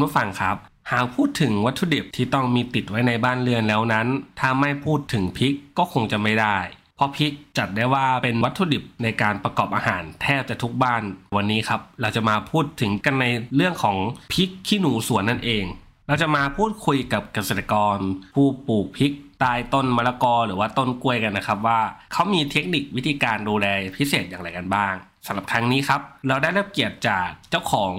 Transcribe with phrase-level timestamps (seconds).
[0.00, 0.56] คุณผู้ฟังครับ
[0.92, 4.06] หากพูดถึงวัตถุดิบที่ต้องมีติดไว้ในบ้านเรือนแล้วนั้น
[4.40, 6.56] ถ้าไม่พูดถึงพริกก็คงจะไม่ได้
[6.96, 11.02] เพราะพริกจัดได้ว่าเป็นวัตถุดิบในการประกอบอาหารแทบจะทุกบ้าน
[11.36, 13.26] วันนี้ครับ เราจะมาพูดถึงกันใน
[13.56, 13.96] เรื่องของ
[14.32, 15.64] พริกขี้หนูสวนนั่นเอง
[16.08, 17.96] เราจะมาพูดคุยกับเกษตรกร
[18.34, 21.80] ผู้ปลูกพริกใต้ต้นมะละกอหรือว่าต้นกล้วยกันนะครับว่า
[22.12, 24.94] เขามีเทคนิควิธีการดูแลพิเศษอย่างไรกันบ้าง
[25.26, 27.92] สำหรับครั้งนี้ครับ เราได้รับเกียรติจากเจ้าของ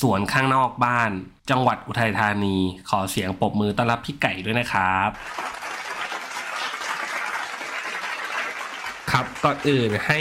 [0.00, 1.10] สวนข้างนอกบ้าน
[1.50, 2.56] จังหวัดอุทัยธานี
[2.90, 5.10] ขอเสียงปรบมือต้อนรับพี่ไก่ด้วยนะครับ
[9.10, 10.18] ครับก่อนอื่นให้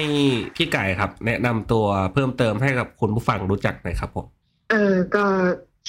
[0.56, 4.26] พี่ไก่ครับ แนะนำตัวเพิ่มเติมให้กับคุณผู้ฟังรู้จักหน่อยครับผม
[4.72, 5.26] เออก็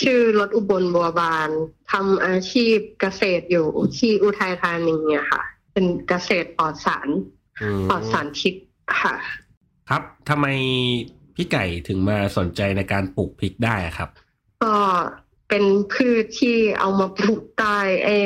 [0.03, 1.51] ชื่อรถอุบลบัวบาน
[1.93, 3.67] ทำอาชีพเกษตรอยู่
[3.99, 7.09] ที่อุทัยธานีอะค่ะ เป็นเกษตรปลอดสาร
[7.61, 8.55] อืมปลอดสารพิษ
[9.01, 9.15] ค่ะ
[9.91, 10.47] ครับทำไม
[11.41, 14.09] พี่ไก่ถึงมาสนใจในการปลูกพริกได้อะครับ
[14.65, 14.77] ก็
[15.49, 18.17] เป็นพืชที่เอามาปลูกใต้ไอ้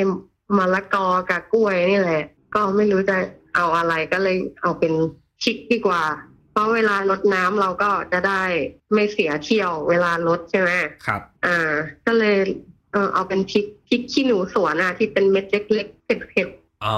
[0.57, 2.23] มะละกอกับกล้วยนี่แหละ
[2.55, 3.17] ก็ไม่รู้จะ
[3.55, 4.93] เอาอะไรก็เลยเอาเป็น
[5.41, 6.03] พริกดีกว่า
[6.51, 8.43] เพราะเวลารดน้ำเราก็จะได้
[8.93, 10.71] ไม่เสียเที่ยวเวลารดใช่ไหม
[11.05, 11.71] ครับ อ่า
[12.05, 12.37] ก็เลย
[12.91, 16.47] เออเอาเป็นพริกพริกขี้หนูสวนอะที่เป็นเม็ดเล็กๆเผ็ดเผ็ด
[16.83, 16.95] อ๋อ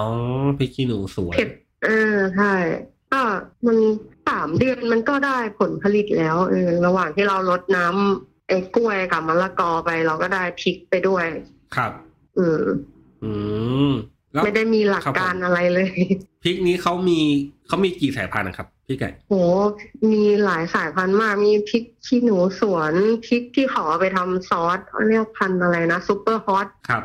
[0.57, 1.49] พริกขี้หนูสวนเผ็ด
[1.85, 2.53] เออใช่
[3.11, 3.21] ก็
[3.65, 3.77] มัน
[4.27, 11.25] สามเดือนมันก็ได้ผลผลิตแล้วเออระหว่างที่เราลดน้ำไอ้กล้วยกับมะละกอไป เราก็ได้พริกไปด้วย
[11.75, 11.91] ครับ
[12.37, 12.63] อืม
[13.23, 13.31] อื
[13.89, 13.91] ม
[14.33, 15.89] แล้วไม่ได้มีหลักครับผมการอะไรเลย
[16.43, 17.19] พริกนี้เขามี
[17.67, 19.33] เขามีกี่สายพันธุ์นะครับพี่ไก่โห
[20.11, 22.93] มีหลายสายพันธุ์มากมีพริกขี้หนูสวน
[23.25, 27.03] พริกที่เขาเอาไปทำซอสเขาเรียกพันธุ์อะไรนะ Super Hotครับ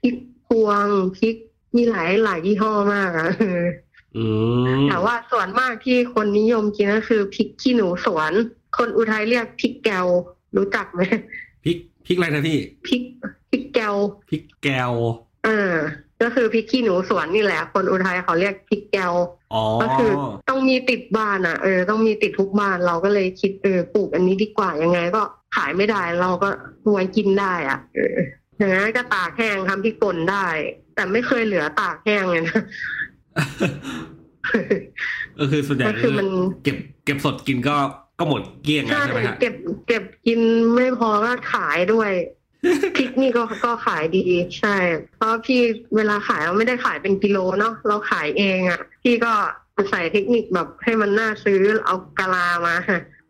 [0.00, 0.16] พริก
[0.46, 1.36] พวงพริก
[1.76, 3.62] มีหลายหลายยี่ห้อมากอะอืม
[4.88, 8.32] แต่ว่าส่วนมากที่คนนิยมกินก็คือพริกขี้หนูสวน
[8.76, 10.06] คนอุทัยเรียกพริกแกว
[10.56, 11.02] รู้จักไหม
[11.64, 13.02] พริกพริกอะไรนะพี่พริก
[13.50, 13.94] พริกแกว
[14.30, 14.92] พริกแก้ว
[15.46, 15.74] อ่า
[16.22, 19.12] ก็คือพริกขี้หนูสวนนี่แหละ คนอุทัยเขาเรียกพริกแกว
[19.54, 20.10] อ๋อก็คือ
[20.48, 25.22] ต้องมีติดบ้านอะเออต้องมีติดทุกบ้านเราก็เลยคิดเออปลูกอันนี้ดีกว่ายังไง ก็
[25.56, 26.48] ขายไม่ได้เราก็
[26.92, 28.16] ไว้กินได้อะ เออ
[28.58, 30.46] อย่างนั้นก็ตากแห้งทำที่กลนได้
[30.94, 32.60] แต่ไม่เคยเหลือตากแห้งเลยนะ
[35.38, 36.28] ก็คือส่วนใหญ่ก็คือมัน
[36.64, 37.76] เก็บ เก็บสดกินก็
[38.18, 39.54] ก็หมดเกลี้ยงแล้วใช่ใช่ไหมฮะเก็บ
[39.88, 40.40] เก็บกิน
[40.74, 42.10] ไม่พอก็ขายด้วย
[42.96, 44.22] พริกนี่ก็ก็ขายดี
[44.58, 44.76] ใช่
[45.16, 45.60] เพราะพี่
[45.96, 49.32] เวลาขายเราไม่ได้ขายเป็นกิโลเนาะเราขายเองอะ่ะ พี่ก็
[49.90, 52.76] ใส่เทคนิคแบบให้มันน่าซื้อเอากะลามา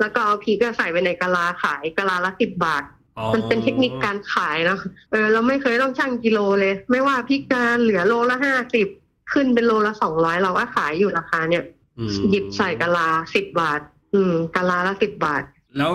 [0.01, 2.85] แล้วก็เอาพริกก็ใส่ไปในกะลาขายกะลาละสิบบาท
[3.19, 4.81] อ๋อมันเป็นเทคนิคการขายเนาะ
[5.11, 8.87] เออเราไม่เคยต้องชั่งกิโลเลย ไม่ว่าพริกจานเหลือโลละห้าสิบ
[9.33, 11.65] ขึ้นเป็นโลละสองร้อยเราก็ขายอยู่ราคาเนี่ย
[11.99, 13.81] อืมหยิบใส่กะลาสิบบาท
[14.15, 15.43] อืมกะลาละสิบบาท
[15.79, 15.93] แล้ว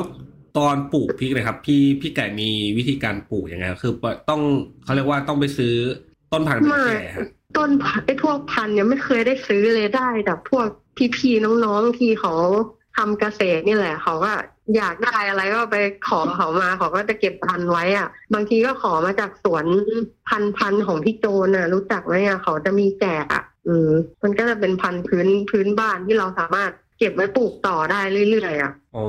[0.57, 3.93] ตอนปลูกพริกเลยครับ พี่พี่ไก่มีวิธีการปลูกยังไงคือ
[4.29, 4.41] ต้อง
[4.83, 5.73] เขาเรียกว่าต้องไปซื้อ
[6.31, 7.27] ต้นพันธุ์ไม่แก่ฮะ
[7.57, 10.67] ต้นพันธุ์ไอ้พวกพันธุ์เนี่ยไม่เคยได้ซื้อเลยได้แต่พวก
[11.17, 12.33] พี่ๆน้องๆที่เขา
[12.97, 14.33] ทำเกษตรนี่แหละเขาก็
[14.75, 19.65] อยากได้อะไรก็ไปขอเขามาเขาก็จะเก็บพันธุ์ไว้อะ บางทีก็ขอมาจากสวน
[20.29, 23.89] พันธุ์พันธุ์ของพี่โจนน่ะ รู้จักไหมอะเขาจะมีแจกอะอืม
[24.23, 29.05] มันก็จะเป็นพันธุ์พื้นพื้นบ้านที่เราสามารถเก็บไว้ปลูกต่อได้เรื่อยๆอะอ๋อ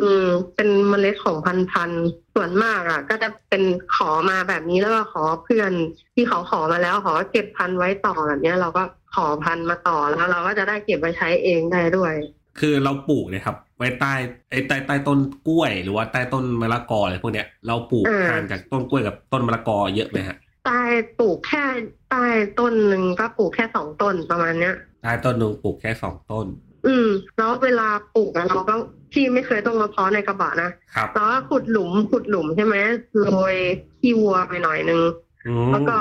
[0.00, 2.04] อืมเป็นเมล็ดของพันธุ์พันธุ์
[2.34, 3.62] ส่วนมากอะ ก็จะเป็น
[3.94, 5.72] ขอมาแบบนี้แล้วก็ขอเพื่อน
[6.14, 8.82] ที่เขาขอมาแล้วเขาก็เก็บพันธุ์ไว้ต่อแบบเนี้ยเราก็
[9.14, 12.14] ขอพันธุ์มาต่อแล้ว เราก็จะได้เก็บไว้ใช้เองได้ด้วย
[12.60, 14.14] คือเราปลูกเนี่ยครับ ไว้ใต้
[14.50, 15.18] ไอ้ใต้ใต้ต้น
[15.48, 20.36] กล้วยหรือว่าใต้ต้นมะละกออะไรพวกเนี้ย เราปลูกอ่าห่างจากต้นกล้วยกับต้นมะละกอเยอะไหมฮะ
[20.66, 20.82] ใต้
[21.18, 21.64] ปลูกแค่
[22.10, 22.24] ใต้
[22.58, 26.46] ต้นหนึ่งก็ปลูกแค่สองต้นประมาณเนี้ยใต้ต้นหนึงปลูกแค่สองต้น
[26.86, 28.74] อืม แล้วเวลาปลูกอะเราก็
[29.12, 32.76] ที่ไม่เคยต้องมาเพาะในกระบะนะครับเราก็ขุดหลุมขุดหลุมใช่ไหม
[33.20, 33.54] โรย
[34.00, 35.02] ขี้วัวไปหน่อยนึง
[35.46, 35.96] อืมแล้วก็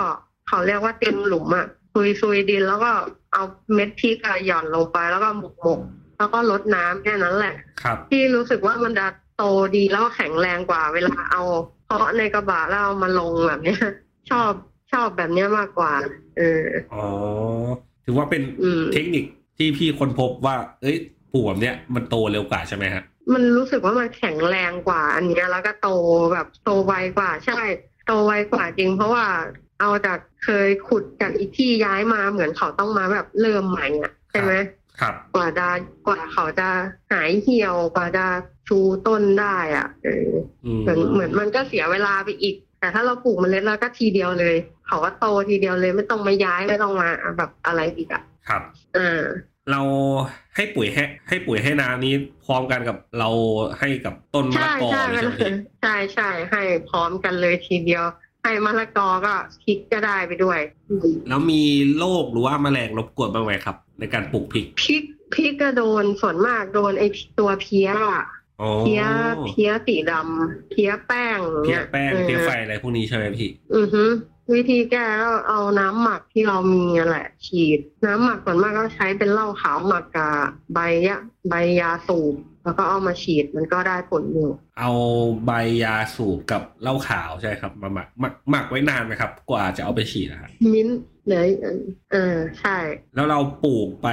[0.48, 2.92] เขาเรียกว่าเต็มหลุมอะซุยซุยดินแล้วก็
[3.34, 3.44] เอา
[3.74, 5.80] เม็ดพริกอะหย่อนลงไปแล้วก็หมกหมก
[6.20, 9.08] แล้วก็ลดน้ำแค่นั้นแหละ ครับ ที่รู้สึกว่ามันจะ
[9.38, 9.44] โต
[9.76, 11.44] ดีแล้วก็แข็งแรงกว่า เวลาเอา
[11.86, 13.82] เพาะในกระบะแล้วเอามาลงแบบเนี้ย
[14.30, 14.52] ชอบ
[14.92, 15.94] ชอบแบบเนี้ยมากกว่า
[16.38, 16.64] เออ
[16.94, 17.06] อ๋อ
[18.06, 19.26] ถือว่าเป็นอืมเทคนิค
[19.58, 20.98] ที่พี่คนพบว่า เอ้ย
[21.34, 25.90] ปลูกแบบเนี้ยมันโตเร็วกว่าใช่ไหมฮะมันรู้สึกว่ามันแข็งแรงกว่า อันเนี้ยแล้วก็โต
[26.34, 27.60] แบบโตไวกว่า ใช่
[28.08, 29.26] โตไวกว่าจริง เพราะว่า
[29.80, 34.52] เอาจากเคยขุดจากอีกที่ย้ายมาเหมือนเขาต้องมาแบบเริ่มใหม่อะใช่ไหม
[35.00, 35.68] ครับกว่าจะ
[36.08, 36.68] กว่าเขาจะ
[37.12, 38.26] หายเหี่ยวกว่าจะ
[38.68, 40.32] ชูต้นได้อะเออ
[40.66, 44.56] อืมเหมือนเหมือนมันก็เสียเวลาไปอีก แต่ถ้าเราปลูกเมล็ดแล้วก็ทีเดียวเลย
[44.88, 48.62] เขาก็โตทีเดียวเลยไม่ต้องมาย้ายไม่ต้องมาแบบอะไรอีกอะครับ
[48.98, 49.22] อ่า
[49.72, 49.82] เรา
[50.56, 52.14] ให้ปุ๋ยให้ให้ปุ๋ยให้นานี้
[52.46, 53.30] พร้อมกันกับเรา
[53.80, 55.52] ให้กับต้นมะใช่ละกอใช่เลยใช่ไหมพี่
[55.82, 58.04] ใช่ใช่ให้พร้อมกันเลยทีเดียว
[58.44, 59.34] ให้มะละกอก็
[59.64, 60.60] พริกก็ได้ไปด้วย
[60.90, 61.62] อืมแล้วมี
[61.98, 65.04] โรคหรือว่าแมลงรบกวนบ้างไหมครับ ในการปลูกพริกพริก
[65.34, 67.08] พริกก็โดนส่วนมากโดนไอ้
[67.40, 68.26] ตัวเพี้ยอะ
[68.62, 69.04] อ๋อเพี้ย
[69.48, 74.04] เพี้ยสีดำเพี้ยแป้งเพี้ยเนี่ยแป้งออเพี้ยไฟอะไรพวกนี้ใช่ไหมพี่ อือฮึ
[74.54, 80.34] วิธีแก้ก็เอาน้ำหมักที่เรามีนั่นแหละ ฉีด น้ำหมักส่วนมากก็ใช้เป็นเหล้าขาวหมักกับ
[80.74, 81.20] ใบยะ
[81.50, 82.36] ใบยาสูบ
[82.70, 84.50] แล้วก็เอามาฉีดมันก็ได้ผลอยู่
[84.80, 84.92] เอา
[85.46, 85.52] ใบ
[85.84, 90.88] ยาสูบกับเหล้าขาวใช่ครับมาหมักหมักหมักไว้นานไหมครับ กว่าจะเอาไปฉีดนะครับมิ้น
[91.30, 91.48] ท์เลย
[92.12, 92.78] เออใช่
[93.16, 94.08] แล้วเราปลูกไป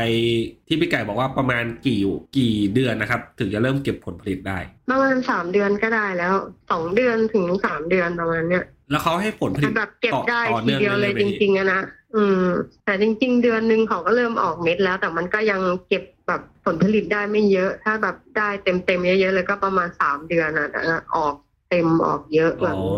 [0.66, 2.00] ที่พี่ไก่บอกว่าประมาณกี่
[2.36, 4.58] กี่เดือนนะครับ ถึงจะเริ่มเก็บผลผลิตได้
[4.90, 6.34] ประมาณสามเดือนก็ได้แล้ว
[6.70, 11.80] สองเดือนถึงสามเดือนประมาณเนี้ยแล้วเขาให้ผลผลิตแบบเก็บต่อได้ต่อทีเนื่องเดียวเลยไหมจพี่ริงๆอะนะ
[12.16, 12.44] อืม
[12.84, 20.80] แต่จริง ๆ เดือนหนึ่งเขาก็เริ่มออกเม็ดแล้ว แต่มันก็ยังเก็บแบบผลผลิตได้ไม่เยอะ ถ้าแบบได้เต็มๆเยอะๆเลยก็ประมาณสามเดือนอะแต่
[21.16, 21.34] ออก
[21.70, 22.92] เต็มออกเยอะแบอ๋บอนี้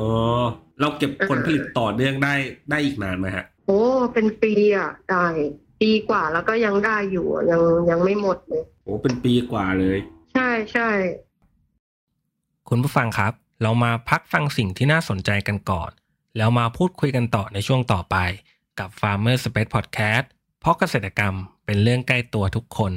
[0.81, 2.35] เราเก็บผลผลิตต่อเนื่องได้
[2.71, 3.81] ได้อีกนานไหมฮะ โอ้
[4.13, 5.27] เป็นปีอะได้
[5.81, 9.99] ปีกว่าแล้วก็ยังได้อยู่อะยังยังไม่หมดเลยโอ้เป็นปีกว่าเลย
[10.35, 10.91] ใช่ใช่
[12.69, 13.33] คุณผู้ฟังครับ
[13.63, 15.91] เรามาพักฟังสิ่งที่น่าสนใจกันก่อน
[16.37, 18.17] แล้วมาพูดคุยกันต่อในช่วงต่อไป
[18.79, 20.27] กับ Farmer Space Podcast
[20.61, 21.35] เพราะเกษตรกรรม
[21.67, 22.93] เป็นเรื่องใกล้ตัวทุกคน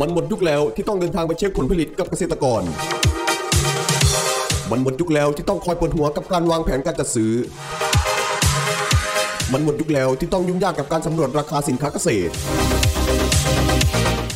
[0.00, 2.62] มันหมดยุคแล้วที่ต้องเดินทางไปเช็คผลผลิตกับเกษตรกร
[4.70, 7.32] มันหมดยุคแล้วที่ต้องคอยปวดหัวกับการวางแผนการจัดซื้อ
[9.52, 12.32] มันหมดยุคแล้วที่ต้องยุ่งยากกับการสำรวจราคาสินค้าเกษตร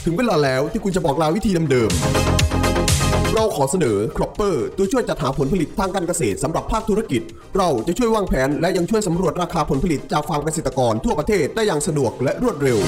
[0.05, 7.23] ถึงเวลาแล้วที่คุณจะบอกลาวิธีเดิมๆ เราขอเสนอ Cropper ตัวช่วยจัดหาผลผลิตทางการเกษตรสำหรับภาคธุรกิจ
[7.57, 12.79] เราจะช่วยวางแผนและยังช่วยสำรวจราคาผลผลิตจากฟาร์มเกษตรกรทั่วประเทศได้อย่างสะดวกและรวดเร็ว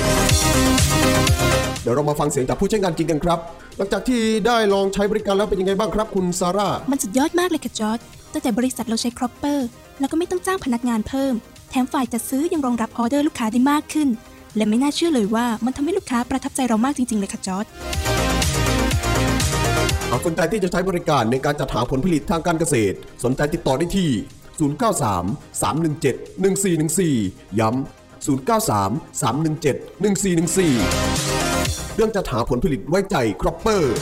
[1.83, 3.39] เดี๋ยวเรามาฟังเสียงจากผู้ใช้งานจริงกันครับ
[3.77, 7.99] หลังจากที่ได้ลองใช้บริการแล้วเป็นยังไงบ้างครับ คุณซาร่า มันสุดยอดมากเลยค่ะจอร์จ
[8.33, 9.67] ตั้งแต่บริษัทเราใช้ Cropper
[10.01, 11.35] แล้วก็ไม่ต้องจ้างพนักงานเพิ่ม
[11.71, 14.09] แถมฝ่ายจัดซื้อยังรองรับออเดอร์ลูกค้าได้มากขึ้น
[14.57, 17.67] และไม่น่าเชื่อเลยว่ามันทำให้ลูกค้าประทับใจเรามากจริงๆเลยค่ะจอร์จ
[20.11, 24.11] หากสนใจที่จะใช้บริการในการจัดหาผลผลิตทางการเกษตร สนใจติดต่อได้ที่
[24.59, 27.75] 093 317 1414 ย้ำ
[28.27, 28.91] 093
[29.23, 31.22] 317 1414
[31.97, 33.95] เรื่องจัดหาผลผลิตไว้ใจ Cropper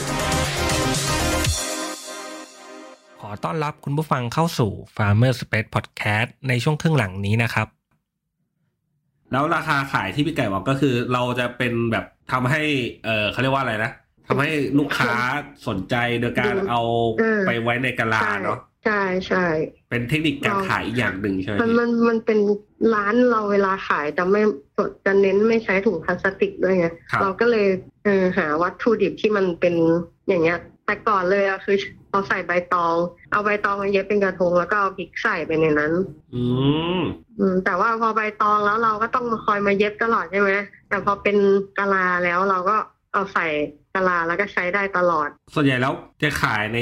[3.21, 7.67] ขอต้อนรับคุณผู้ฟังเข้าสู่ Farmer Space Podcast ในช่วงครึ่งหลังนี้นะครับ
[9.31, 12.61] แล้วราคาขายที่พี่ไก่บอกก็คือเราจะเป็นแบบทำให้
[13.05, 13.91] เออเขาเรียกว่าอะไรนะ
[14.27, 14.49] ทำให้
[14.79, 15.13] ลูกค้า
[15.67, 16.81] สนใจโดยการเอา
[17.47, 19.45] ไปไว้ในกะลาใช่เนาะ ใช่ใช่
[19.89, 22.39] เป็นเทคนิคการขายอีกอย่างหนึ่งใช่ไหมมันพี่มันมันเป็น
[22.95, 24.41] ร้านเราเวลาขายจะไม่
[25.05, 27.67] จะเน้นไม่ใช้ถุงพลาสติกด้วยไงครับเราก็เลย
[28.05, 29.75] เออหาวัตถุดิบที่มันเป็น
[30.27, 31.77] อย่างเงี้ย แต่ก่อนเลยอะคือ
[32.11, 32.95] เราใส่ใบตอง
[33.31, 35.93] เอาใบตองมาเย็บเป็นกระทงแล้วก็เอาพริกใส่ไปในนั้น
[36.35, 36.43] อื
[36.97, 37.01] ม
[37.39, 40.51] อืมแต่ว่าพอใบตองแล้วเราก็ต้องมาคอยมาเย็บตลอดใช่ไหม
[40.89, 41.37] แต่พอเป็น
[41.79, 42.75] กะลาแล้วเราก็
[43.13, 43.47] เอาใส่
[43.95, 46.79] กะลาแล้วก็ใช้ได้ตลอด ส่วนใหญ่แล้วจะขายใน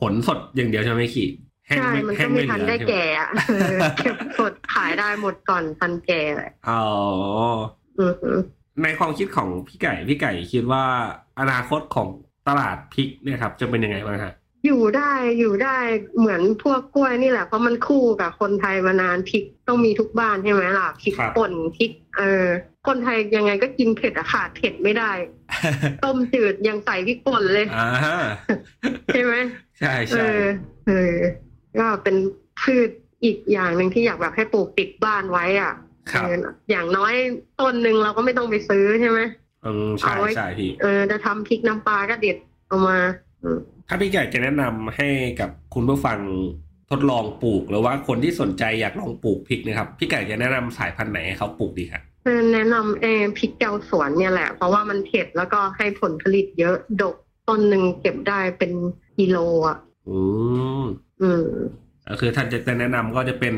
[0.00, 1.28] ผลสดอย่างเดียวใช่ไหมขี่
[1.66, 6.84] แห้งใช่ไม่มันแห้ก็งไม่ไม่เหทันลือได้ใช่ไหมแก่อะเออเก็บสดขายได้หมดก่อนทันแก่เลยอ๋อ
[8.00, 8.38] อือหือ
[8.82, 10.84] ในความคิดของพี่ไก่พี่ไก่คิดว่า
[11.40, 12.08] อนาคตของ
[12.48, 14.34] ตลาดพริกเนี่ยครับ จะเป็นยังไงบ้างฮะ
[14.66, 15.76] อยู่ได้อยู่ได้
[16.18, 22.46] เหมือนพวกกล้วยนี่แหละเพราะมันคู่กับคนไทยมานานพริกต้องมีทุกบ้านใช่ไหมล่ะพริกครับป่นพริกเออ
[22.86, 25.10] คนไทยยังไงก็กินเผ็ดอะขาดเผ็ดไม่ได้
[26.04, 28.18] ต้มจืดยังใส่พริกป่นเลยอ่าฮะ
[29.14, 29.34] ใช่ไหม
[29.80, 30.44] ใช่เอใช่อ
[30.86, 31.14] เออ
[31.78, 32.16] ก็เป็น
[32.60, 32.90] พืช
[33.24, 35.72] อีกอย่างหนึ่งที่อยากแบบให้ปลูกติดบ้านไว้อะ
[36.12, 36.36] ครับเออ
[36.70, 37.14] อย่างน้อย
[37.60, 39.20] ต้นหนึ่งเราก็ไม่ต้องไปซื้อใช่ไหม
[39.64, 42.36] อืมใช่เอาไว้ใช่พี่เออจะทำพริกน้ำปลาก็เด็ด
[42.68, 42.98] เอามา
[43.42, 43.58] อืม
[43.88, 45.08] ถ้าพี่ไก่จะแนะนำให้
[45.40, 46.18] กับคุณผู้ฟัง
[46.90, 57.16] ทดลองปลูกหรือว่าคนที่สนใจอยากลองปลูกพริกนะครับ พี่ไก่จะแนะนำสายพันธุ์ไหนให้เขาปลูกดีครับเออแนะนำเออพริกเจ้าสวนเนี่ยแหละ เพราะว่ามันเผ็ดแล้วก็ให้ผลผลิตเยอะดก
[57.48, 58.72] ต้นหนึ่งเก็บได้เป็น
[59.18, 59.76] กิโลอะ
[60.08, 60.20] อื
[60.82, 60.84] ม
[61.22, 61.44] อืม
[62.08, 63.54] ก็คือท่านจะแนะนำก็จะเป็น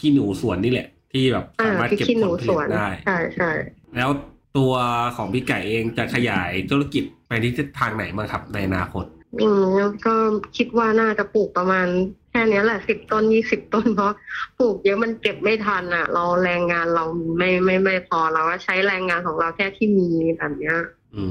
[0.00, 3.50] ขี้หนูสวนนี่แหละ ที่แบบอ่าสามารถพริกเก็บขี้หผนูลผสลิวตนได้ใช่ใช่
[3.96, 4.10] แล้ว
[4.56, 4.72] ตัว
[5.16, 9.04] ของพี่ไก่เองจะขยายธุรกิจไปที่ทิศทางไหนบ้างครับในอนาคต
[9.42, 10.14] อืมแล้วก็
[10.56, 11.86] คิดว่าน่าจะปลูกประมาณ
[12.30, 14.14] แค่เนี้ยแหละสิบต้นยี่สิบต้นเพราะ
[14.58, 17.04] ปลูกเยอะมันเก็บไม่ทันอะ เราแรงงานเรา
[17.38, 20.76] ไม่ไม่ไม่พอเราก็ใช้แรงงานของเราแค่ที่มีแบบเนี้ย
[21.16, 21.24] อื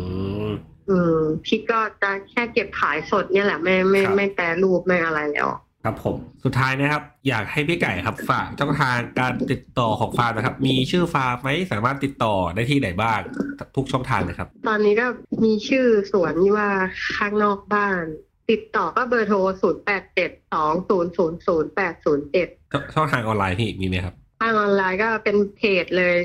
[0.46, 0.46] ม
[0.89, 5.47] อืมพี่ก็จะแค่เก็บขายสดเนี่ยแหละไม่ไม่ครับไม่แปรรูปไม่อะไรแล้ว
[5.83, 13.19] ครับผมสุดท้ายนะครับ อยากให้พี่ไก่ครับฝากช่องทางการติดต่อของฟาร์มนะครับ มีชื่อฟาร์มไหมสามารถติดต่อได้ที่ไหนบ้าง
[13.75, 15.07] ทุกช่องทางเลยครับ ตอนนี้ก็
[15.43, 16.69] มีชื่อสวนที่ว่า
[17.17, 18.03] ข้างนอกบ้าน
[18.51, 26.15] ติดต่อก็เบอร์โทรศูนย์แปดเจ็ดสองศูนย์ศูนย์ศูนย์แปดศูนย์เจ็ดช่องช่องทางออนไลน์พี่มีไหมครับทางออนไลน์ก็เป็นเพจเลย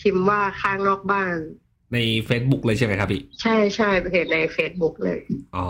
[0.00, 1.34] พิมพ์ว่าข้างนอกบ้าน
[1.92, 5.18] ใน Facebook เลยใช่ไหมครับพี่ ใช่ใช่เพจใน Facebook เลย
[5.56, 5.68] อ๋อ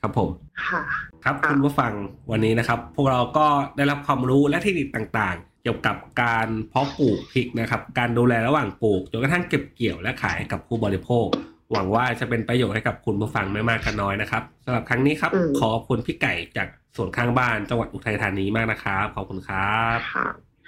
[0.00, 0.30] ครับผม
[0.68, 0.82] ค่ะ
[1.24, 1.92] ครับค่ะคุณผู้ฟัง
[2.30, 11.26] วันนี้นะครับ พวกเราก็ได้รับความรู้และเทคนิคต่างๆ เกี่ยวกับการเพาะปลูกพริกนะครับ การดูแลระหว่างปลูกจนกระทั่งเก็บเกี่ยวและขายให้กับผู้บริโภค
[11.72, 20.26] หวังว่าจะเป็นประโยชน์ให้กับคุณผู้ฟังไม่มากก็น้อยนะครับสำหรับครั้งนี้ครับอืมขอบคุณพี่ไก่จากสวนข้างบ้านจังหวัดอุทัยธานีมากนะครับขอบคุณครับค่ะ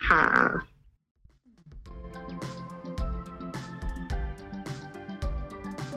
[0.08, 0.24] ค่ะ